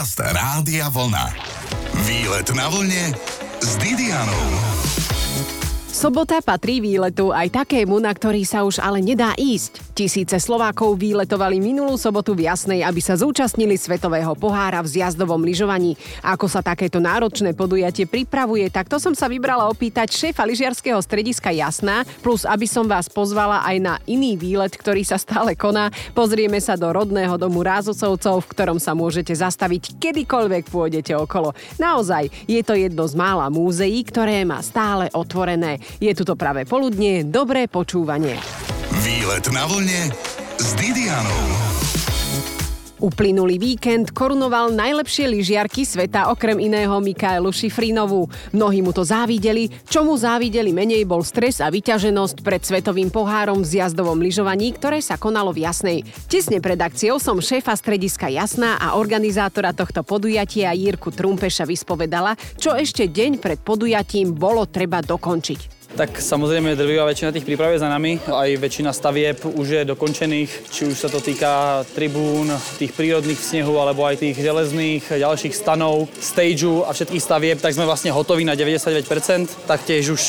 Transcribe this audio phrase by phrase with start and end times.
[0.00, 1.28] Podcast Rádia Vlna.
[2.08, 3.12] Výlet na vlne
[3.60, 4.48] s Didianou.
[5.92, 9.89] Sobota patrí výletu aj takému, na ktorý sa už ale nedá ísť.
[10.00, 15.92] Tisíce Slovákov výletovali minulú sobotu v Jasnej, aby sa zúčastnili Svetového pohára v zjazdovom lyžovaní.
[16.24, 21.52] Ako sa takéto náročné podujatie pripravuje, tak to som sa vybrala opýtať šéfa lyžiarského strediska
[21.52, 25.92] Jasná, plus aby som vás pozvala aj na iný výlet, ktorý sa stále koná.
[26.16, 31.52] Pozrieme sa do rodného domu Rázocovcov, v ktorom sa môžete zastaviť kedykoľvek pôjdete okolo.
[31.76, 35.76] Naozaj, je to jedno z mála múzeí, ktoré má stále otvorené.
[36.00, 38.40] Je tu to práve poludnie, dobré počúvanie.
[39.10, 40.06] Výlet na vlne
[40.54, 41.42] s Didianou.
[43.02, 48.30] Uplynulý víkend korunoval najlepšie lyžiarky sveta okrem iného Mikaelu Šifrinovú.
[48.54, 53.66] Mnohí mu to závideli, čo mu závideli menej bol stres a vyťaženosť pred svetovým pohárom
[53.66, 56.06] v zjazdovom lyžovaní, ktoré sa konalo v Jasnej.
[56.30, 62.78] Tesne pred akciou som šéfa strediska Jasná a organizátora tohto podujatia Jirku Trumpeša vyspovedala, čo
[62.78, 65.79] ešte deň pred podujatím bolo treba dokončiť.
[65.90, 70.50] Tak samozrejme drvivá väčšina tých príprav je za nami, aj väčšina stavieb už je dokončených,
[70.70, 72.46] či už sa to týka tribún,
[72.78, 77.90] tých prírodných snehu, alebo aj tých železných, ďalších stanov, stageu a všetkých stavieb, tak sme
[77.90, 80.22] vlastne hotoví na 99%, taktiež už...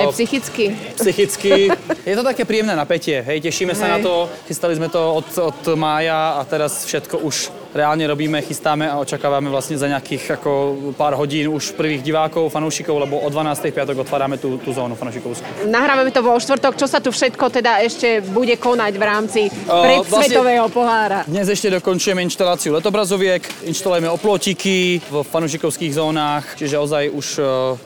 [0.00, 0.72] Aj psychicky.
[0.96, 1.68] Psychicky.
[2.08, 3.80] Je to také príjemné napätie, hej, tešíme hej.
[3.84, 8.38] sa na to, chystali sme to od, od mája a teraz všetko už reálne robíme,
[8.44, 10.50] chystáme a očakávame vlastne za nejakých ako
[10.92, 13.72] pár hodín už prvých divákov, fanúšikov, lebo o 12.
[13.72, 15.68] piatok otvárame tú, tú zónu fanúšikovskú.
[15.72, 20.68] Nahrávame to vo štvrtok, čo sa tu všetko teda ešte bude konať v rámci predsvetového
[20.68, 21.18] vlastne pohára?
[21.24, 27.26] Dnes ešte dokončujeme inštaláciu letobrazoviek, inštalujeme oplotiky v fanúšikovských zónach, čiže ozaj už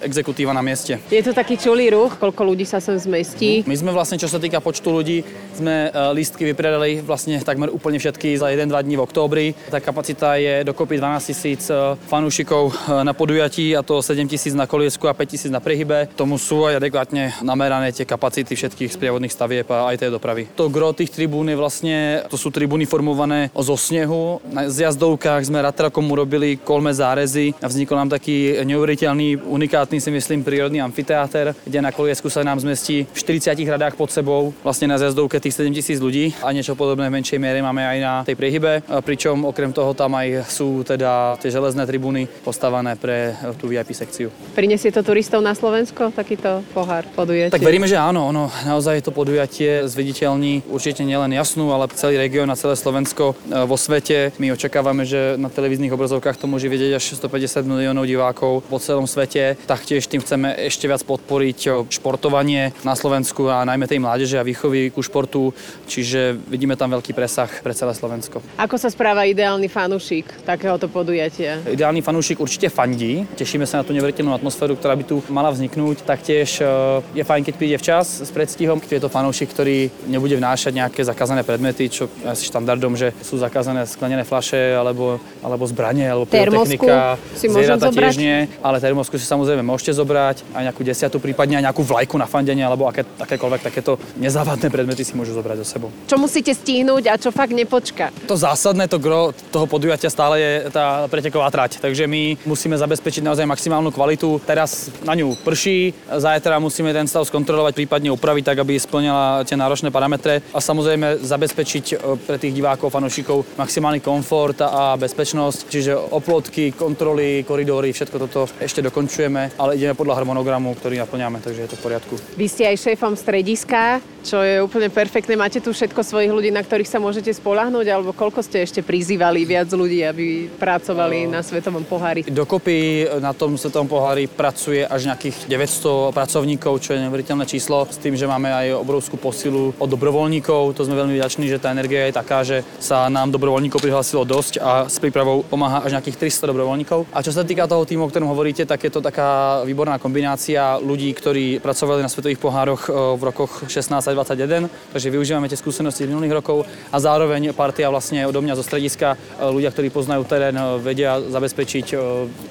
[0.03, 0.99] exekutíva na mieste.
[1.09, 3.63] Je to taký čulý ruch, koľko ľudí sa sem zmestí?
[3.65, 5.23] My sme vlastne, čo sa týka počtu ľudí,
[5.55, 10.65] sme lístky vypredali vlastne takmer úplne všetky za 1-2 dní v októbri tá kapacita je
[10.65, 11.77] dokopy 12 tisíc e,
[12.09, 16.09] fanúšikov e, na podujatí a to 7 tisíc na koliesku a 5 tisíc na prehybe.
[16.17, 20.49] Tomu sú aj adekvátne namerané tie kapacity všetkých sprievodných stavieb a aj tej dopravy.
[20.57, 24.41] To gro tých tribún je vlastne, to sú tribúny formované zo snehu.
[24.49, 30.41] Na zjazdovkách sme ratrakom urobili kolme zárezy a vznikol nám taký neuveriteľný, unikátny si myslím
[30.41, 34.97] prírodný amfiteáter, kde na koliesku sa nám zmestí v 40 radách pod sebou vlastne na
[34.97, 38.41] zjazdovke tých 7 tisíc ľudí a niečo podobné v menšej miere máme aj na tej
[38.41, 43.67] prehybe, pričom okrem Okrem toho tam aj sú teda tie železné tribúny postavané pre tú
[43.67, 44.31] VIP sekciu.
[44.55, 47.51] Prinesie to turistov na Slovensko, takýto pohár podujatie?
[47.51, 48.31] Tak veríme, že áno.
[48.31, 53.67] Ono, naozaj to podujatie zviditeľní určite nielen jasnú, ale celý región a celé Slovensko e,
[53.67, 54.31] vo svete.
[54.39, 59.11] My očakávame, že na televíznych obrazovkách to môže vidieť až 150 miliónov divákov po celom
[59.11, 59.59] svete.
[59.67, 64.47] Taktiež tým chceme ešte viac podporiť e, športovanie na Slovensku a najmä tej mládeže a
[64.47, 65.51] výchovy ku športu.
[65.91, 68.39] Čiže vidíme tam veľký presah pre celé Slovensko.
[68.63, 71.65] Ako sa správa ideálne ideálny fanúšik takéhoto podujatia?
[71.65, 73.25] Ideálny fanúšik určite fandí.
[73.41, 76.05] Tešíme sa na tú neveriteľnú atmosféru, ktorá by tu mala vzniknúť.
[76.05, 76.69] Taktiež e,
[77.17, 81.01] je fajn, keď príde včas s predstihom, keď je to fanúšik, ktorý nebude vnášať nejaké
[81.09, 86.29] zakázané predmety, čo je asi štandardom, že sú zakázané sklenené flaše alebo, alebo zbranie alebo
[86.29, 87.17] pyrotechnika.
[87.33, 88.13] si môžem zobrať?
[88.13, 92.21] tiež nie, ale termosku si samozrejme môžete zobrať, aj nejakú desiatu, prípadne aj nejakú vlajku
[92.21, 95.89] na fandenie alebo aké, akékoľvek takéto nezávadné predmety si môžu zobrať so sebou.
[96.05, 98.13] Čo musíte stihnúť a čo fakt nepočka?
[98.29, 101.79] To zásadné, to gro toho podujatia stále je tá preteková trať.
[101.83, 104.41] Takže my musíme zabezpečiť naozaj maximálnu kvalitu.
[104.45, 109.59] Teraz na ňu prší, zajtra musíme ten stav skontrolovať, prípadne upraviť tak, aby splňala tie
[109.59, 115.93] náročné parametre a samozrejme zabezpečiť e, pre tých divákov, fanúšikov maximálny komfort a bezpečnosť, čiže
[115.95, 121.71] oplotky, kontroly, koridory, všetko toto ešte dokončujeme, ale ideme podľa harmonogramu, ktorý naplňame, takže je
[121.71, 122.15] to v poriadku.
[122.39, 125.37] Vy ste aj šéfom strediska, čo je úplne perfektné.
[125.37, 129.36] Máte tu všetko svojich ľudí, na ktorých sa môžete spolahnúť, alebo koľko ste ešte prizývali
[129.45, 132.25] viac ľudí, aby pracovali na Svetovom pohári?
[132.25, 137.99] Dokopy na tom Svetovom pohári pracuje až nejakých 900 pracovníkov, čo je neuveriteľné číslo, s
[137.99, 140.79] tým, že máme aj obrovskú posilu od dobrovoľníkov.
[140.79, 144.63] To sme veľmi vďační, že tá energia je taká, že sa nám dobrovoľníkov prihlásilo dosť
[144.63, 147.11] a s prípravou pomáha až nejakých 300 dobrovoľníkov.
[147.11, 150.79] A čo sa týka toho týmu, o ktorom hovoríte, tak je to taká výborná kombinácia
[150.79, 155.59] ľudí, ktorí pracovali na svetových pohároch e, v rokoch 16 a 21, takže využívame tie
[155.59, 160.25] skúsenosti z minulých rokov a zároveň partia vlastne odo mňa zo strediska ľudia ktorí poznajú
[160.25, 161.99] terén, eh, vedia zabezpečiť eh,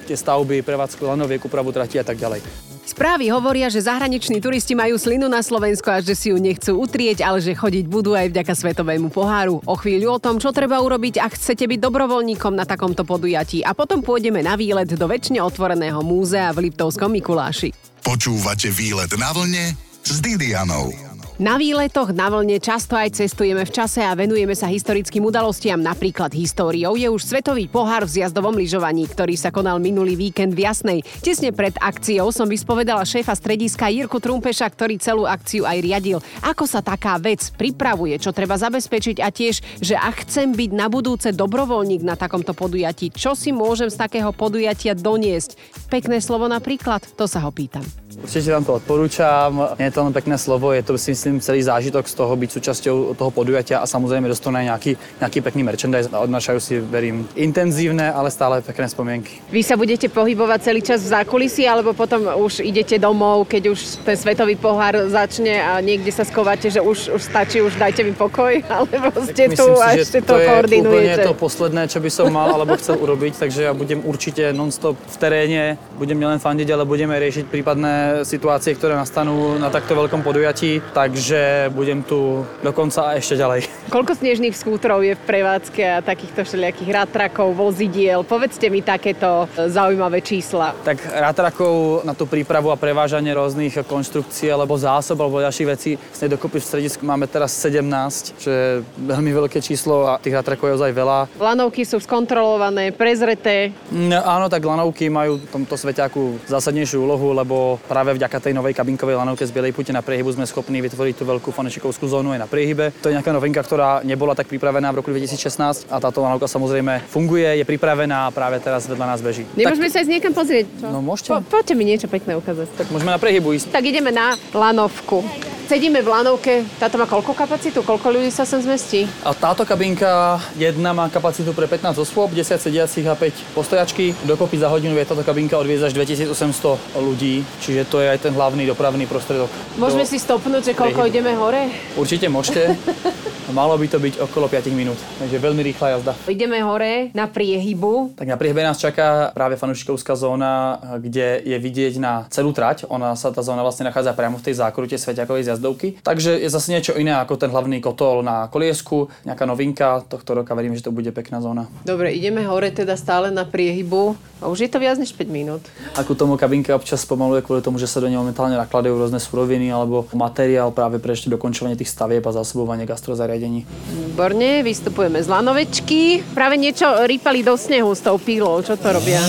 [0.06, 2.42] tie stavby, prevádzku lanoviek, úpravu trati a tak ďalej.
[2.86, 7.26] Správy hovoria, že zahraniční turisti majú slinu na Slovensko a že si ju nechcú utrieť,
[7.26, 9.58] ale že chodiť budú aj vďaka Svetovému poháru.
[9.66, 13.66] O chvíľu o tom, čo treba urobiť, ak chcete byť dobrovoľníkom na takomto podujatí.
[13.66, 17.74] A potom pôjdeme na výlet do väčšine otvoreného múzea v Liptovskom Mikuláši.
[18.06, 19.74] Počúvate výlet na vlne
[20.06, 21.05] s Didianou.
[21.36, 25.84] Na výletoch na vlne často aj cestujeme v čase a venujeme sa historickým udalostiam.
[25.84, 30.64] Napríklad históriou je už svetový pohár v zjazdovom lyžovaní, ktorý sa konal minulý víkend v
[30.64, 31.00] Jasnej.
[31.20, 36.24] Tesne pred akciou som vyspovedala šéfa strediska Jirku Trumpeša, ktorý celú akciu aj riadil.
[36.40, 40.88] Ako sa taká vec pripravuje, čo treba zabezpečiť a tiež, že ak chcem byť na
[40.88, 45.60] budúce dobrovoľník na takomto podujatí, čo si môžem z takého podujatia doniesť?
[45.92, 47.84] Pekné slovo napríklad, to sa ho pýtam.
[48.24, 49.76] Určite vám to odporúčam.
[49.76, 52.96] Je to len pekné slovo, je to si myslím celý zážitok z toho byť súčasťou
[53.20, 58.08] toho podujatia a samozrejme dostanú aj nejaký, nejaký pekný merchandise a odnášajú si, verím, intenzívne,
[58.08, 59.44] ale stále pekné spomienky.
[59.52, 64.06] Vy sa budete pohybovať celý čas v zákulisí alebo potom už idete domov, keď už
[64.08, 68.16] ten svetový pohár začne a niekde sa skováte, že už, už stačí, už dajte mi
[68.16, 71.20] pokoj, alebo ste tu si, a ešte to, to koordinujete.
[71.20, 74.56] To je to posledné, čo by som mal alebo chcel urobiť, takže ja budem určite
[74.56, 79.96] non-stop v teréne, budem nielen fandiť, ale budeme riešiť prípadné situácie, ktoré nastanú na takto
[79.96, 83.68] veľkom podujatí, takže budem tu dokonca a ešte ďalej.
[83.90, 88.26] Koľko snežných skútrov je v prevádzke a takýchto všelijakých rátrakov, vozidiel?
[88.26, 90.74] Povedzte mi takéto zaujímavé čísla.
[90.82, 96.32] Tak rátrakov na tú prípravu a prevážanie rôznych konštrukcií alebo zásob alebo ďalších vecí z
[96.32, 98.68] dokopy v stredisku máme teraz 17, čo je
[99.06, 101.18] veľmi veľké číslo a tých rátrakov je ozaj veľa.
[101.38, 103.72] Lanovky sú skontrolované, prezreté.
[103.94, 108.76] No, áno, tak lanovky majú v tomto sveťaku zásadnejšiu úlohu, lebo práve vďaka tej novej
[108.76, 112.44] kabinkovej lanovke z Bielej pute na priehybu sme schopní vytvoriť tú veľkú fanúšikovskú zónu aj
[112.44, 112.92] na priehybe.
[113.00, 117.08] To je nejaká novinka, ktorá nebola tak pripravená v roku 2016 a táto lanovka samozrejme
[117.08, 119.48] funguje, je pripravená a práve teraz vedľa nás beží.
[119.56, 119.94] Nemôžeme tak...
[119.96, 120.68] sa ísť niekam pozrieť?
[120.76, 120.88] Čo?
[120.92, 121.30] No môžete.
[121.32, 122.68] Po, poďte mi niečo pekné ukázať.
[122.76, 123.72] Tak môžeme na priehybu ísť.
[123.72, 125.24] Tak ideme na lanovku.
[125.66, 127.82] Sedíme v lanovke, táto má koľko kapacitu?
[127.82, 129.10] Koľko ľudí sa sem zmestí?
[129.26, 134.14] A táto kabinka jedna má kapacitu pre 15 osôb, 10 sediacich a 5 postojačky.
[134.30, 138.38] Dokopy za hodinu vie táto kabinka odviezť až 2800 ľudí, čiže to je aj ten
[138.38, 139.50] hlavný dopravný prostredok.
[139.82, 140.10] Môžeme do...
[140.14, 141.74] si stopnúť, že koľko ideme hore?
[141.98, 142.70] Určite môžete.
[143.54, 146.18] Malo by to byť okolo 5 minút, takže veľmi rýchla jazda.
[146.26, 148.18] Ideme hore na priehybu.
[148.18, 152.90] Tak na priehybe nás čaká práve fanúšikovská zóna, kde je vidieť na celú trať.
[152.90, 156.04] Ona sa tá zóna vlastne nachádza priamo v tej zákrute Sveťakovej zjazdovky.
[156.04, 160.52] Takže je zase niečo iné ako ten hlavný kotol na koliesku, nejaká novinka tohto roka,
[160.52, 161.72] verím, že to bude pekná zóna.
[161.88, 164.16] Dobre, ideme hore teda stále na priehybu.
[164.44, 165.64] A už je to viac než 5 minút.
[165.96, 169.72] Ako tomu kabinka občas pomaluje kvôli tomu, že sa do nej momentálne nakladajú rôzne suroviny
[169.72, 173.62] alebo materiál práve pre ešte dokončovanie tých stavieb a zásobovanie gastrozariadení zariadení.
[173.90, 176.24] Výborne, vystupujeme z lanovečky.
[176.32, 178.62] Práve niečo rýpali do snehu s tou pílou.
[178.62, 179.20] Čo to robia?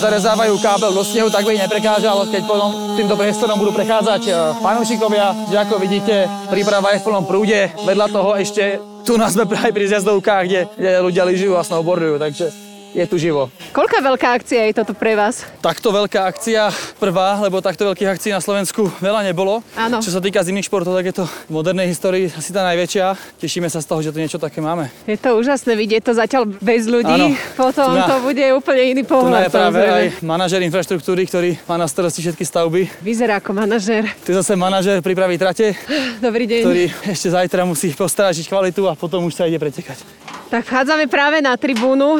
[0.00, 5.50] Zarezávajú kábel do snehu, tak by neprekážal, keď potom týmto priestorom budú prechádzať eh, fanúšikovia.
[5.60, 7.68] Ako vidíte, príprava je v plnom prúde.
[7.84, 12.16] Vedľa toho ešte tu nás sme aj pri zjazdovkách, kde, kde ľudia lyžujú a snowboardujú,
[12.16, 12.48] takže
[12.90, 13.50] je tu živo.
[13.70, 15.46] Koľká veľká akcia je toto pre vás?
[15.62, 19.62] Takto veľká akcia prvá, lebo takto veľkých akcií na Slovensku veľa nebolo.
[19.78, 20.02] Áno.
[20.02, 23.38] Čo sa týka zimných športov, tak je to v modernej histórii asi tá najväčšia.
[23.38, 24.90] Tešíme sa z toho, že to niečo také máme.
[25.06, 27.30] Je to úžasné vidieť to zatiaľ bez ľudí.
[27.30, 27.54] Áno.
[27.54, 29.46] Potom na, to bude úplne iný pohľad.
[29.46, 32.90] Tu je práve aj manažer infraštruktúry, ktorý má na starosti všetky stavby.
[33.06, 34.10] Vyzerá ako manažer.
[34.26, 35.78] Tu zase manažer pripraví trate.
[36.26, 36.62] Dobrý deň.
[36.66, 40.02] Ktorý ešte zajtra musí postrážiť kvalitu a potom už sa ide pretekať.
[40.50, 42.18] Tak vchádzame práve na tribúnu.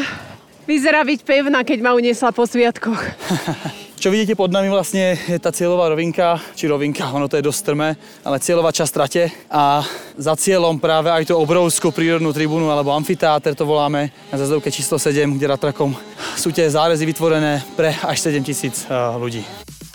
[0.68, 3.00] Vyzerá byť pevná, keď ma uniesla po sviatkoch.
[4.00, 7.60] Čo vidíte pod nami vlastne je tá cieľová rovinka, či rovinka, ono to je dosť
[7.60, 7.92] strmé,
[8.24, 9.84] ale cieľová časť trate a
[10.16, 14.96] za cieľom práve aj tú obrovskú prírodnú tribúnu alebo amfiteáter to voláme na zazdovke číslo
[14.96, 15.92] 7, kde ratrakom
[16.32, 19.44] sú tie zárezy vytvorené pre až 7 tisíc eh, ľudí.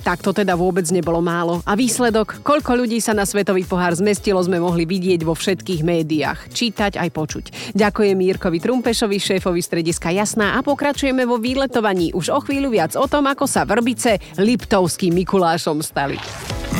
[0.05, 1.65] Tak to teda vôbec nebolo málo.
[1.65, 6.53] A výsledok, koľko ľudí sa na Svetový pohár zmestilo, sme mohli vidieť vo všetkých médiách.
[6.53, 7.45] Čítať aj počuť.
[7.73, 12.13] Ďakujem Mírkovi Trumpešovi, šéfovi strediska Jasná a pokračujeme vo výletovaní.
[12.13, 16.21] Už o chvíľu viac o tom, ako sa vrbice Liptovským Mikulášom stali.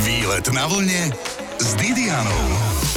[0.06, 1.10] Výlet na vlne
[1.58, 2.95] s Didianou.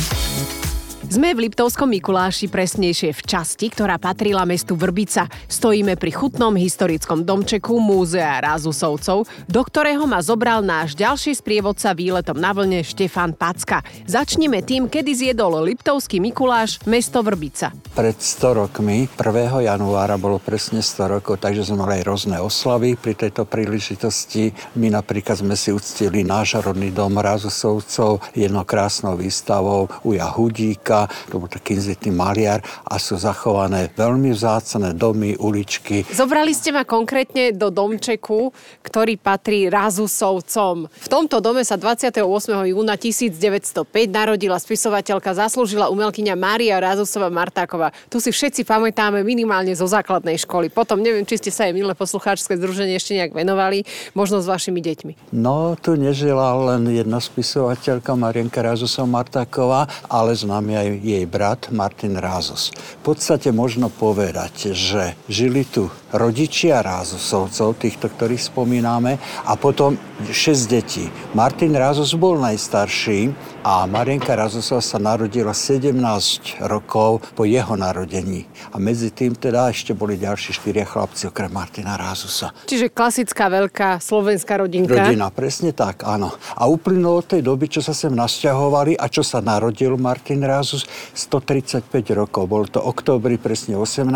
[1.08, 5.24] Sme v Liptovskom Mikuláši, presnejšie v časti, ktorá patrila mestu Vrbica.
[5.48, 12.36] Stojíme pri chutnom historickom domčeku Múzea Rázusovcov, do ktorého ma zobral náš ďalší sprievodca výletom
[12.36, 13.80] na vlne Štefan Packa.
[14.04, 17.72] Začnime tým, kedy zjedol Liptovský Mikuláš mesto Vrbica.
[17.96, 19.64] Pred 100 rokmi, 1.
[19.64, 24.52] januára bolo presne 100 rokov, takže sme mali aj rôzne oslavy pri tejto príležitosti.
[24.76, 31.30] My napríklad sme si uctili náš rodný dom Rázusovcov jednou krásnou výstavou Uja Hudíka, Štúrka,
[31.30, 36.02] to bol taký inzitný maliar a sú zachované veľmi vzácne domy, uličky.
[36.10, 38.50] Zobrali ste ma konkrétne do domčeku,
[38.82, 40.88] ktorý patrí Razusovcom.
[40.88, 42.24] V tomto dome sa 28.
[42.72, 47.94] júna 1905 narodila spisovateľka, zaslúžila umelkyňa Mária Razusová Martáková.
[48.08, 50.72] Tu si všetci pamätáme minimálne zo základnej školy.
[50.72, 53.84] Potom neviem, či ste sa aj milé poslucháčske združenie ešte nejak venovali,
[54.16, 55.12] možno s vašimi deťmi.
[55.36, 62.16] No, tu nežila len jedna spisovateľka Marienka Razusová Martáková, ale známy aj jej brat Martin
[62.16, 62.72] Rázus.
[63.04, 70.32] V podstate možno povedať, že žili tu rodičia Rázusovcov, týchto, ktorých spomíname, a potom 6
[70.66, 71.06] detí.
[71.36, 73.30] Martin Rázus bol najstarší
[73.62, 78.48] a Marienka Rázusová sa narodila 17 rokov po jeho narodení.
[78.72, 82.56] A medzi tým teda ešte boli ďalší štyria chlapci okrem Martina Rázusa.
[82.64, 84.96] Čiže klasická veľká slovenská rodinka.
[84.96, 86.32] Rodina, presne tak, áno.
[86.56, 90.88] A uplynulo od tej doby, čo sa sem nasťahovali a čo sa narodil Martin Rázus,
[91.12, 91.84] 135
[92.16, 92.48] rokov.
[92.48, 94.08] Bol to októbri presne 18.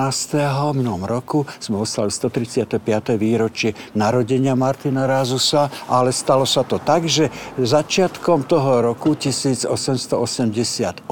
[0.72, 1.44] minulom roku.
[1.60, 3.18] Sme oslali 135.
[3.18, 11.04] výročie narodenia Martina Rázusa, ale stalo sa to tak, že začiatkom toho roku 1888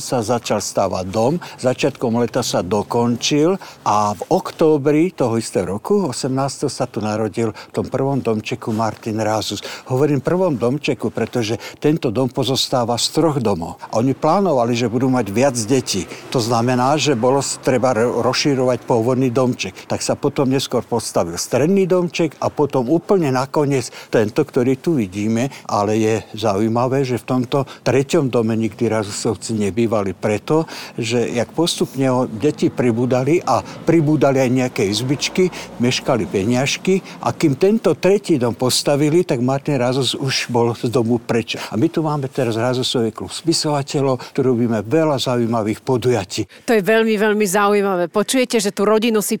[0.00, 6.66] sa začal stávať dom, začiatkom leta sa dokončil a v októbri toho istého roku, 18.
[6.72, 9.60] sa tu narodil v tom prvom domčeku Martin Rázus.
[9.86, 13.76] Hovorím prvom domčeku, pretože tento dom pozostáva z troch domov.
[13.92, 16.08] A oni plánovali, že budú mať viac detí.
[16.32, 19.74] To znamená, že bolo treba rozširovať pôvodný domček.
[19.84, 25.50] Tak sa potom neskôr postavil stredný domček a potom úplne nakoniec tento, ktorý tu vidíme,
[25.68, 30.64] ale je zaujímavé, že v tomto treťom dome nikdy Razusovci nebývali preto,
[30.96, 37.94] že jak postupne deti pribudali a pribúdali aj nejaké izbičky, meškali peniažky a kým tento
[37.98, 41.56] tretí dom postavili, tak Martin Razus už bol z domu preč.
[41.70, 46.66] A my tu máme teraz Razusový klub spisovateľov, tu robíme veľa zaujímavých podujatí.
[46.68, 48.04] To je veľmi, veľmi zaujímavé.
[48.08, 49.40] Počujete, že tú rodinu si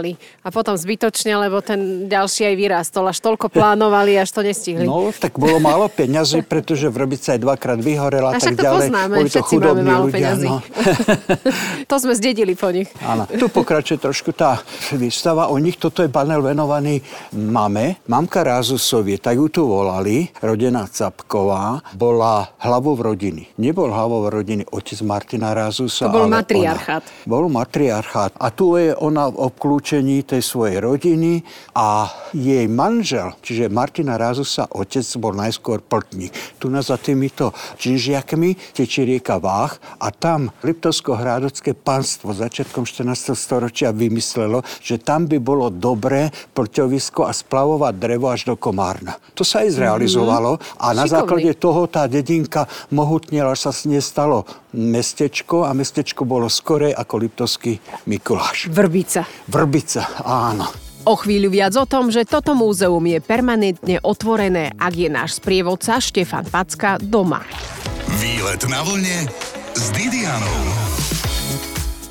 [0.00, 3.04] plánovali a potom zbytočne, lebo ten ďalší aj vyrastol.
[3.08, 4.88] Až toľko plánovali, až to nestihli.
[4.88, 8.88] No, tak bolo málo peňazí, pretože v Robice aj dvakrát vyhorela a tak to ďalej.
[8.88, 10.16] Poznáme, Boli to chudobní máme málo ľudia.
[10.16, 10.48] peňazí.
[10.48, 10.58] No.
[11.90, 12.88] to sme zdedili po nich.
[13.04, 13.28] Áno.
[13.28, 14.64] Tu pokračuje trošku tá
[14.96, 15.76] výstava o nich.
[15.76, 17.04] Toto je panel venovaný
[17.36, 18.00] mame.
[18.08, 20.32] Mamka Rázusovie, tak ju tu volali.
[20.40, 23.52] Rodená Capková bola hlavou rodiny.
[23.60, 26.08] Nebol hlavou rodiny otec Martina Rázusa.
[26.08, 27.02] To bol matriarchát.
[27.04, 27.28] Ona.
[27.28, 28.32] Bol matriarchát.
[28.40, 29.36] A tu je ona v
[29.90, 31.42] obklúčení tej svojej rodiny
[31.74, 36.30] a jej manžel, čiže Martina Rázusa, otec bol najskôr pltník.
[36.62, 43.34] Tu na za týmito činžiakmi tečí rieka Váh a tam Liptovsko-Hrádocké panstvo začiatkom 14.
[43.34, 49.18] storočia vymyslelo, že tam by bolo dobré plťovisko a splavovať drevo až do Komárna.
[49.34, 51.10] To sa aj zrealizovalo a na Šikovný.
[51.10, 56.94] základe toho tá dedinka mohutnila, až sa s nej stalo mestečko a mestečko bolo skorej
[56.94, 58.70] ako Liptovský Mikuláš.
[58.70, 59.26] Vrbica.
[59.50, 59.79] Vrbica,
[60.24, 60.68] áno.
[61.08, 65.96] O chvíľu viac o tom, že toto múzeum je permanentne otvorené, ak je náš sprievodca
[65.96, 67.40] Štefan Packa doma.
[68.20, 69.24] Výlet na vlne
[69.72, 71.09] s Didianou.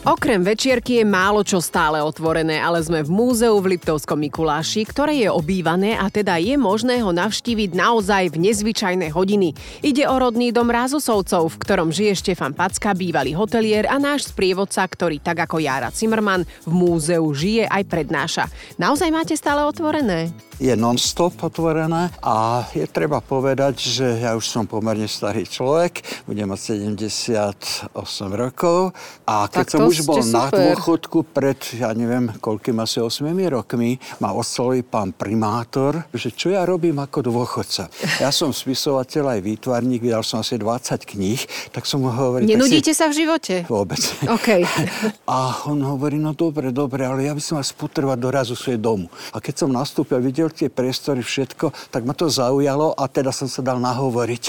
[0.07, 5.27] Okrem večierky je málo čo stále otvorené, ale sme v múzeu v Liptovskom Mikuláši, ktoré
[5.27, 9.51] je obývané a teda je možné ho navštíviť naozaj v nezvyčajné hodiny.
[9.83, 14.87] Ide o rodný dom Rázusovcov, v ktorom žije Štefan Packa, bývalý hotelier a náš sprievodca,
[14.87, 18.47] ktorý tak ako Jara Zimmerman v múzeu žije aj prednáša.
[18.79, 20.48] Naozaj máte stále otvorené?
[20.59, 26.51] Je non-stop otvorené a je treba povedať, že ja už som pomerne starý človek, budem
[26.51, 27.95] mať 78
[28.35, 28.91] rokov
[29.23, 30.59] a keď Tak som už bol na super.
[30.59, 36.67] dôchodku pred, ja neviem, koľkým asi 8 rokmi, ma oslovil pán primátor, že čo ja
[36.67, 37.87] robím ako dôchodca.
[38.19, 41.39] Ja som spisovateľ aj výtvarník, vydal som asi 20 kníh,
[41.71, 42.43] tak som mu hovoril...
[42.43, 43.53] tak si- Nenudíte sa v živote?
[43.71, 44.01] Vôbec.
[44.27, 44.59] OK.
[45.29, 49.07] A on hovorí, no dobre, dobre, ale ja by som vás potreboval dorazu svojej domu.
[49.31, 53.47] A keď som nastúpil, videl tie priestory, všetko, tak ma to zaujalo a teda som
[53.49, 54.43] sa dal nahovoriť.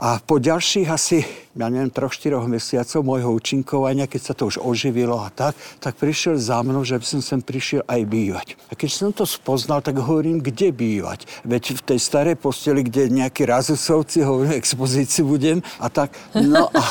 [0.00, 1.24] A po ďalších asi,
[1.56, 5.96] ja neviem, troch, štyroch mesiacov môjho účinkovania, keď sa to už oživilo a tak, tak
[5.96, 8.46] prišiel za mnou, že by som sem prišiel aj bývať.
[8.68, 11.24] A keď som to spoznal, tak hovorím, kde bývať.
[11.44, 16.12] Veď v tej starej posteli, kde nejakí razusovci, hovorím, expozícii budem a tak.
[16.36, 16.82] No a,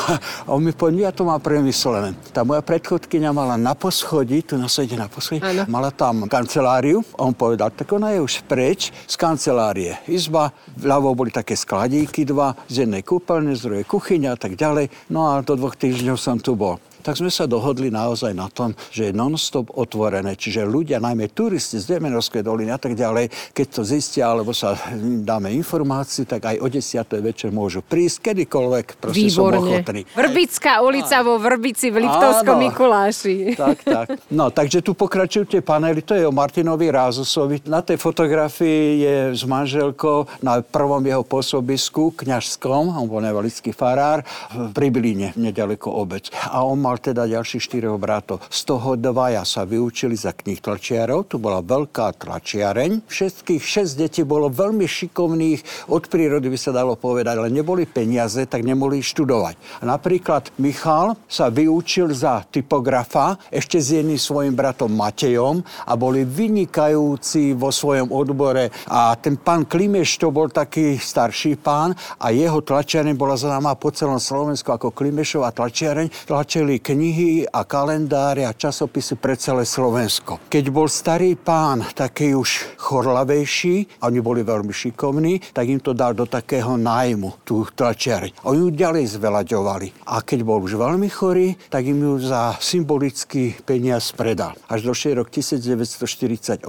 [0.46, 2.14] a on mi povedal, ja to mám premyslené.
[2.34, 7.02] Tá moja predchodkynia mala na poschodí, tu na sede na poschodí, mala tam kanceláriu.
[7.18, 10.00] On povedal, tak ona je už preč z kancelárie.
[10.08, 10.48] Izba,
[10.80, 15.12] vľavo boli také skladíky dva, z jednej kúpeľne, z druhej kuchyňa a tak ďalej.
[15.12, 16.80] No a do dvoch týždňov som tu bol.
[17.06, 20.34] Tak sme sa dohodli naozaj na tom, že je non-stop otvorené.
[20.34, 24.74] Čiže ľudia, najmä turisti z Demenovskej doliny a tak ďalej, keď to zistia alebo sa
[25.22, 27.06] dáme informáciu, tak aj o 10.
[27.22, 28.86] večer môžu prísť kedykoľvek.
[28.98, 29.62] Proste Výborne.
[29.62, 30.02] som ochotný.
[30.18, 33.54] Vrbická ulica vo Vrbici v Liptovskom Mikuláši.
[33.54, 34.06] Tak, tak.
[34.26, 36.02] No, takže tu pokračujú tie panely.
[36.02, 37.62] To je o Martinovi Rázusovi.
[37.70, 44.26] Na tej fotografii je s manželkou na prvom jeho pôsobisku kňažskom, on bol nevelický farár,
[44.50, 46.32] v Pribiline, nedaleko obec.
[46.50, 48.42] A on mal teda ďalších štyroch bratov.
[48.48, 53.06] Z toho dvaja sa vyučili za knih tlačiarov, tu bola veľká tlačiareň.
[53.06, 58.44] Všetkých šesť detí bolo veľmi šikovných, od prírody by sa dalo povedať, ale neboli peniaze,
[58.48, 59.82] tak nemohli študovať.
[59.82, 66.24] A napríklad Michal sa vyučil za typografa ešte s jedným svojim bratom Matejom a boli
[66.24, 68.72] vynikajúci vo svojom odbore.
[68.88, 73.92] A ten pán Klimeš to bol taký starší pán a jeho tlačiareň bola známa po
[73.92, 76.28] celom Slovensku ako Klimešová tlačiareň.
[76.28, 80.38] Tlačili knihy a kalendáre a časopisy pre celé Slovensko.
[80.46, 85.90] Keď bol starý pán taký už chorlavejší, a oni boli veľmi šikovní, tak im to
[85.90, 88.46] dal do takého nájmu, tú tlačiareň.
[88.46, 90.06] Oni ju ďalej zvelaďovali.
[90.06, 94.54] A keď bol už veľmi chorý, tak im ju za symbolický peniaz predal.
[94.70, 96.62] Až došiel rok 1948,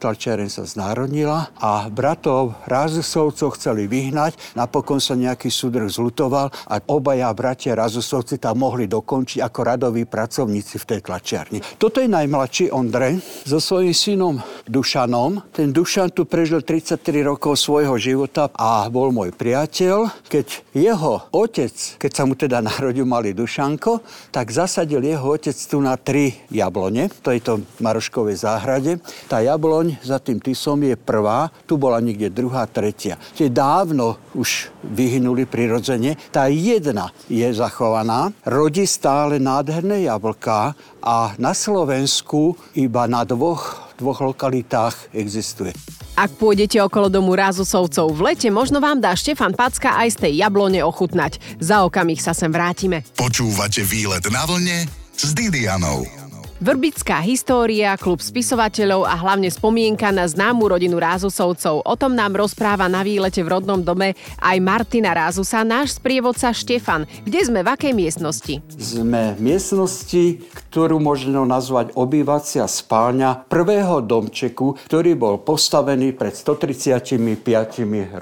[0.00, 4.56] tlačiareň sa znárodnila a bratov Rázusovcov chceli vyhnať.
[4.56, 10.78] Napokon sa nejaký súdrh zlutoval a obaja bratia Rázusovci tam mohli dokončiť ako radoví pracovníci
[10.78, 11.58] v tej tlačiarni.
[11.80, 14.34] Toto je najmladší Ondrej so svojím synom
[14.68, 15.54] Dušanom.
[15.54, 20.28] Ten Dušan tu prežil 33 rokov svojho života a bol môj priateľ.
[20.28, 25.78] Keď jeho otec, keď sa mu teda narodil malý Dušanko, tak zasadil jeho otec tu
[25.80, 28.98] na tri jablone, to je to Maroškovej záhrade.
[29.30, 33.20] Tá jabloň za tým Tisom je prvá, tu bola niekde druhá, tretia.
[33.36, 36.18] Tie dávno už vyhynuli prirodzene.
[36.34, 38.84] Tá jedna je zachovaná, rodí
[39.14, 45.70] stále nádherné jablká a na Slovensku iba na dvoch, dvoch lokalitách existuje.
[46.18, 50.32] Ak pôjdete okolo domu Rázusovcov v lete, možno vám dá Štefan Packa aj z tej
[50.42, 51.38] jablone ochutnať.
[51.62, 53.06] Za okamih sa sem vrátime.
[53.14, 56.23] Počúvate výlet na vlne s Didianou.
[56.62, 61.82] Vrbická história, klub spisovateľov a hlavne spomienka na známu rodinu Rázusovcov.
[61.82, 67.10] O tom nám rozpráva na výlete v rodnom dome aj Martina Rázusa, náš sprievodca Štefan.
[67.26, 68.62] Kde sme, v akej miestnosti?
[68.70, 77.18] Sme v miestnosti, ktorú možno nazvať obývacia spálňa prvého domčeku, ktorý bol postavený pred 135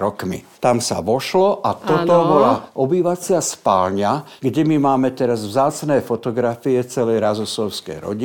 [0.00, 0.40] rokmi.
[0.56, 2.30] Tam sa vošlo a toto ano.
[2.32, 8.21] bola obývacia spálňa, kde my máme teraz vzácné fotografie celej Razosovskej rodiny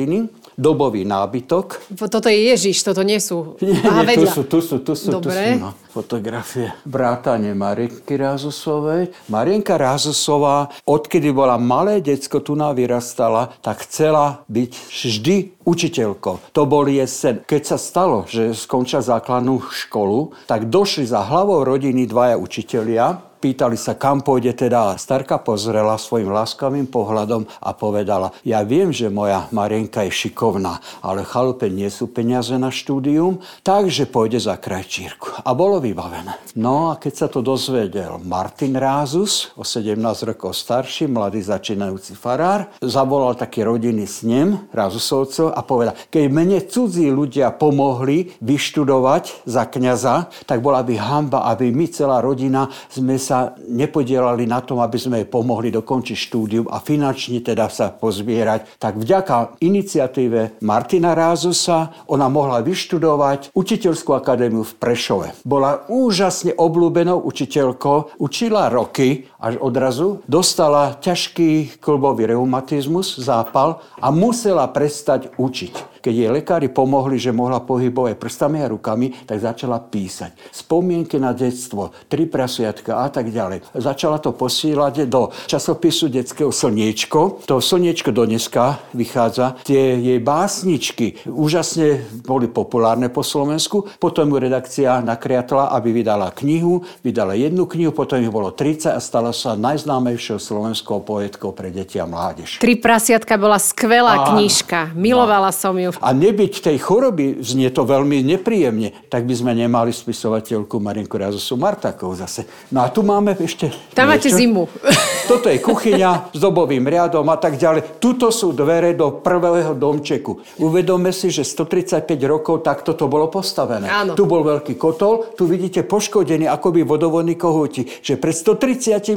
[0.58, 1.94] dobový nábytok.
[1.94, 3.54] Toto je Ježiš, toto nie sú.
[3.62, 5.30] Nie, nie tu sú, tu sú, tu sú, Dobre.
[5.30, 9.14] tu sú no, fotografie brátane Marienky Rázosovej.
[9.30, 16.50] Marienka Rázosová, odkedy bola malé decko, tu vyrastala, tak chcela byť vždy učiteľkou.
[16.50, 17.44] To bol jesen.
[17.46, 23.78] Keď sa stalo, že skončila základnú školu, tak došli za hlavou rodiny dvaja učitelia, Pýtali
[23.78, 24.98] sa, kam pôjde teda.
[24.98, 31.22] Starka pozrela svojim láskavým pohľadom a povedala, ja viem, že moja Marienka je šikovná, ale
[31.22, 35.46] chalupe nie sú peniaze na štúdium, takže pôjde za krajčírku.
[35.46, 36.34] A bolo vybavené.
[36.58, 39.94] No a keď sa to dozvedel Martin Rázus, o 17
[40.34, 47.06] rokov starší, mladý začínajúci farár, zavolal taký rodinný snem Rázusovcov a povedal, keď mne cudzí
[47.06, 53.52] ľudia pomohli vyštudovať za kňaza, tak bola by hamba, aby my celá rodina sme sa
[53.68, 58.80] nepodielali na tom, aby sme jej pomohli dokončiť štúdium a finančne teda sa pozbierať.
[58.80, 65.44] Tak vďaka iniciatíve Martina Rázusa ona mohla vyštudovať učiteľskú akadémiu v Prešove.
[65.44, 74.64] Bola úžasne obľúbenou učiteľkou, učila roky, až odrazu dostala ťažký klbový reumatizmus, zápal a musela
[74.72, 75.87] prestať učiť.
[76.08, 80.32] Keď jej lekári pomohli, že mohla pohybovať prstami a rukami, tak začala písať.
[80.48, 83.76] Spomienky na detstvo, tri prasiatka a tak ďalej.
[83.76, 87.44] Začala to posílať do časopisu Detského slniečko.
[87.44, 89.60] To slniečko do dneska vychádza.
[89.68, 93.84] Tie jej básničky úžasne boli populárne po Slovensku.
[94.00, 96.88] Potom ju redakcia nakriatla, aby vydala knihu.
[97.04, 102.00] Vydala jednu knihu, potom ich bolo 30 a stala sa najznámejšou slovenskou poetkou pre deti
[102.00, 102.64] a mládež.
[102.64, 104.26] Tri prasiatka bola skvelá a...
[104.32, 104.96] knižka.
[104.96, 105.58] Milovala no.
[105.60, 110.80] som ju a nebyť tej choroby, znie to veľmi nepríjemne, tak by sme nemali spisovateľku
[110.80, 112.48] Marinku Razosu Martakov zase.
[112.72, 113.68] No a tu máme ešte...
[113.92, 114.64] Tam máte zimu.
[115.30, 118.00] Toto je kuchyňa s dobovým riadom a tak ďalej.
[118.00, 120.40] Tuto sú dvere do prvého domčeku.
[120.64, 123.84] Uvedome si, že 135 rokov takto to bolo postavené.
[123.84, 124.16] Áno.
[124.16, 129.12] Tu bol veľký kotol, tu vidíte poškodený akoby vodovodný kohúti, že pred 135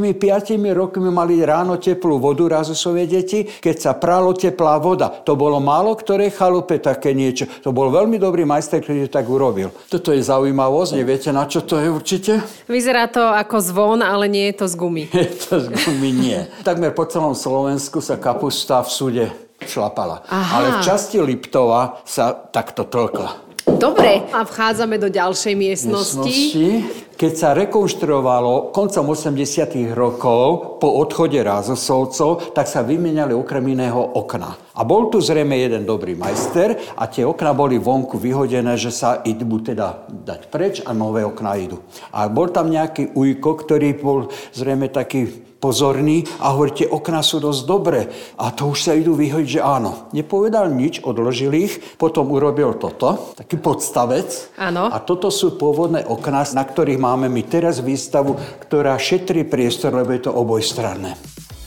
[0.75, 5.07] rokmi mali ráno teplú vodu razosové deti, keď sa pralo teplá voda.
[5.23, 6.33] To bolo málo ktoré
[6.71, 7.45] chalupe také niečo.
[7.63, 9.75] To bol veľmi dobrý majster, ktorý to tak urobil.
[9.91, 12.33] Toto je zaujímavosť, neviete na čo to je určite?
[12.71, 15.03] Vyzerá to ako zvon, ale nie je to z gumy.
[15.21, 16.39] Je to z gumy nie.
[16.63, 19.25] Takmer po celom Slovensku sa kapusta v súde
[19.61, 20.23] šlapala.
[20.31, 20.51] Aha.
[20.57, 23.50] Ale v časti Liptova sa takto tlkla.
[23.65, 26.17] Dobre, a vchádzame do ďalšej miestnosti.
[26.17, 27.09] miestnosti.
[27.21, 34.57] Keď sa rekonštruovalo koncom 80 rokov po odchode Rázosovcov, tak sa vymenali okrem iného okna.
[34.73, 39.21] A bol tu zrejme jeden dobrý majster a tie okna boli vonku vyhodené, že sa
[39.21, 41.85] idú teda dať preč a nové okna idú.
[42.09, 47.37] A bol tam nejaký ujko, ktorý bol zrejme taký pozorný a hovorí, tie okná sú
[47.37, 48.09] dosť dobré.
[48.41, 50.09] A to už sa idú vyhodiť, že áno.
[50.11, 54.57] Nepovedal nič, odložil ich, potom urobil toto, taký podstavec.
[54.57, 54.89] Áno.
[54.89, 58.33] A toto sú pôvodné okná, na ktorých máme my teraz výstavu,
[58.65, 61.13] ktorá šetrí priestor, lebo je to obojstranné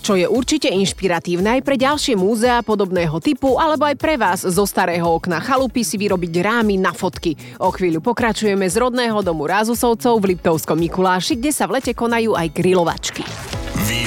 [0.05, 4.69] čo je určite inšpiratívne aj pre ďalšie múzea podobného typu, alebo aj pre vás zo
[4.69, 7.33] starého okna chalupy si vyrobiť rámy na fotky.
[7.57, 12.37] O chvíľu pokračujeme z rodného domu Rázusovcov v Liptovskom Mikuláši, kde sa v lete konajú
[12.37, 13.25] aj grilovačky.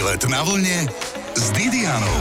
[0.08, 0.88] Výlet na vlne
[1.36, 2.20] s Didianou.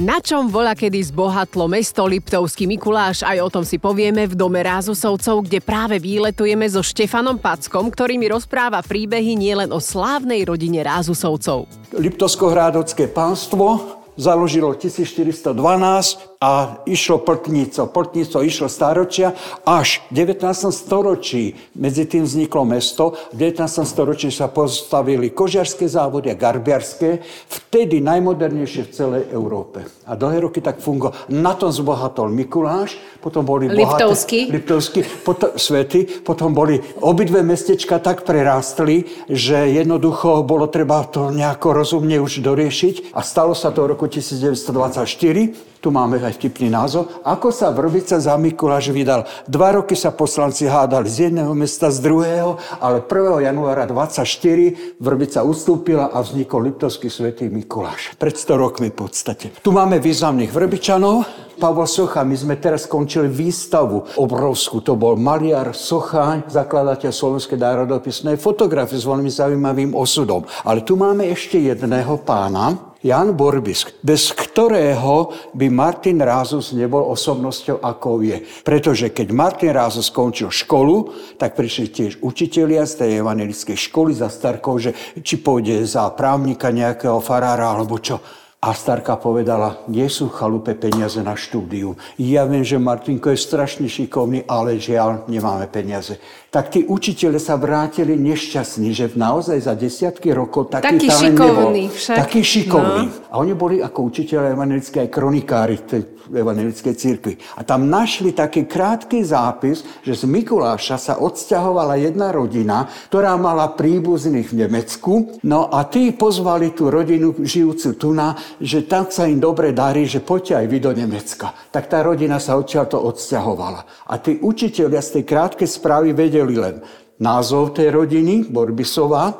[0.00, 4.64] Na čom bola kedy zbohatlo mesto Liptovský Mikuláš, aj o tom si povieme v dome
[4.64, 10.80] Rázusovcov, kde práve výletujeme so Štefanom Packom, ktorý mi rozpráva príbehy nielen o slávnej rodine
[10.88, 11.68] Rázusovcov.
[11.92, 17.88] Liptovsko-hrádocké pánstvo založilo 1412 a išlo Pltnico.
[17.88, 19.32] Pltnico išlo staročia
[19.64, 20.68] až v 19.
[20.68, 21.56] storočí.
[21.76, 23.16] Medzi tým vzniklo mesto.
[23.32, 23.64] V 19.
[23.88, 29.88] storočí sa postavili kožiarské závody a garbiarské, vtedy najmodernejšie v celej Európe.
[30.04, 31.16] A dlhé roky tak fungovalo.
[31.32, 34.46] Na tom zbohatol Mikuláš, potom boli Liptovský.
[34.46, 41.32] Bohaté, Liptovský, potom, svety, potom boli obidve mestečka tak prerástli, že jednoducho bolo treba to
[41.32, 46.66] nejako rozumne už doriešiť a stalo sa to v roku 1924 tu máme aj vtipný
[46.66, 49.22] názov, ako sa Vrbica za Mikuláš vydal.
[49.46, 53.46] Dva roky sa poslanci hádali z jedného mesta, z druhého, ale 1.
[53.46, 58.18] januára 24 Vrbica ustúpila a vznikol Liptovský svätý Mikuláš.
[58.18, 59.54] Pred 100 rokmi v podstate.
[59.62, 61.22] Tu máme významných Vrbičanov,
[61.56, 64.82] Pavol Socha, my sme teraz skončili výstavu obrovskú.
[64.84, 70.44] To bol maliar Socháň, zakladateľ Slovenskej národopisnej fotografie s veľmi zaujímavým osudom.
[70.66, 77.78] Ale tu máme ešte jedného pána, Jan Borbisk, bez ktorého by Martin Rázus nebol osobnosťou,
[77.78, 78.42] ako je.
[78.66, 84.26] Pretože keď Martin Rázus skončil školu, tak prišli tiež učitelia z tej evangelickej školy za
[84.26, 84.90] Starkov, že
[85.22, 88.18] či pôjde za právnika nejakého farára alebo čo.
[88.56, 91.94] A starka povedala, nie sú chalupe peniaze na štúdiu.
[92.16, 96.18] Ja viem, že Martinko je strašne šikovný, ale žiaľ, nemáme peniaze
[96.56, 101.84] tak tí učiteľe sa vrátili nešťastní, že naozaj za desiatky rokov taký, taký talent šikovný
[101.84, 101.96] nebol.
[102.00, 102.16] však.
[102.16, 103.04] Taký šikovný.
[103.12, 103.28] No.
[103.28, 107.34] A oni boli ako učiteľe evangelické aj kronikári tej evangelickej cirkvi.
[107.54, 113.76] A tam našli taký krátky zápis, že z Mikuláša sa odsťahovala jedna rodina, ktorá mala
[113.76, 115.12] príbuzných v Nemecku.
[115.44, 120.08] No a tí pozvali tú rodinu žijúcu tu na, že tak sa im dobre darí,
[120.08, 121.52] že poďte aj vy do Nemecka.
[121.72, 124.10] Tak tá rodina sa odtiaľ to odsťahovala.
[124.10, 126.80] A tí učiteľia z tej krátkej správy vedeli, len
[127.20, 129.36] názov tej rodiny, Borbisová,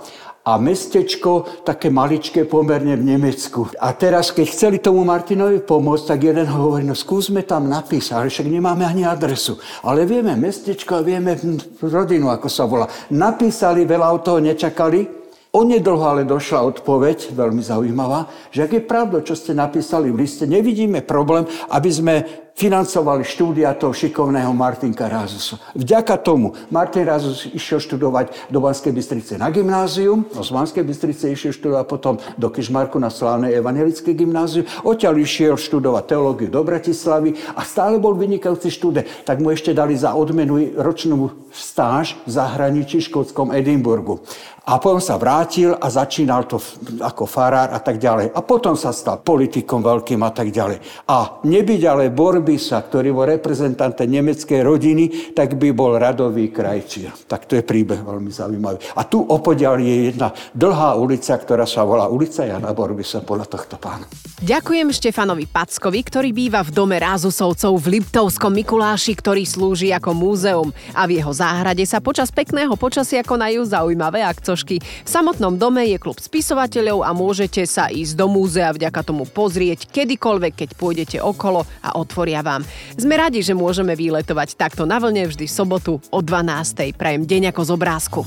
[0.47, 3.67] a mestečko také maličké pomerne v Nemecku.
[3.83, 8.31] A teraz, keď chceli tomu Martinovi pomôcť, tak jeden hovorí, no skúsme tam napísať, ale
[8.31, 9.59] však nemáme ani adresu.
[9.83, 11.35] Ale vieme mestečko a vieme
[11.83, 12.87] rodinu, ako sa volá.
[13.11, 15.26] Napísali, veľa od toho nečakali,
[15.57, 20.45] Onedlho ale došla odpoveď, veľmi zaujímavá, že ak je pravda, čo ste napísali v liste,
[20.45, 22.15] nevidíme problém, aby sme
[22.57, 25.61] financovali štúdia toho šikovného Martinka Rázusa.
[25.77, 31.29] Vďaka tomu Martin Rázus išiel študovať do Banskej Bystrice na gymnázium, no z Banskej Bystrice
[31.37, 37.37] išiel študovať potom do Kišmarku na slávnej evangelické gymnázium, odtiaľ išiel študovať teológiu do Bratislavy
[37.53, 39.05] a stále bol vynikajúci študent.
[39.29, 44.25] Tak mu ešte dali za odmenu ročnú stáž v zahraničí v škótskom Edinburgu.
[44.67, 46.59] A potom sa vrátil a začínal to
[46.99, 48.35] ako farár a tak ďalej.
[48.35, 50.83] A potom sa stal politikom veľkým a tak ďalej.
[51.07, 57.11] A nebyť ale Bor Borbisa, ktorý bol reprezentant nemeckej rodiny, tak by bol radový krajčír.
[57.27, 58.79] Tak to je príbeh veľmi zaujímavý.
[58.95, 63.83] A tu opodiaľ je jedna dlhá ulica, ktorá sa volá ulica Jana Borbisa podľa tohto
[63.83, 64.07] pána.
[64.39, 70.71] Ďakujem Štefanovi Packovi, ktorý býva v dome Rázusovcov v Liptovskom Mikuláši, ktorý slúži ako múzeum.
[70.95, 74.79] A v jeho záhrade sa počas pekného počasia konajú zaujímavé akcošky.
[74.79, 79.91] V samotnom dome je klub spisovateľov a môžete sa ísť do múzea vďaka tomu pozrieť
[79.91, 82.67] kedykoľvek, keď pôjdete okolo a otvoria vám.
[82.97, 86.97] Sme radi, že môžeme výletovať takto na vlne vždy sobotu o 12.
[86.97, 88.21] Prajem deň ako z obrázku.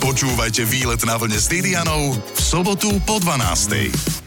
[0.00, 4.19] Počúvajte výlet na vlne s Didianou v sobotu po 12.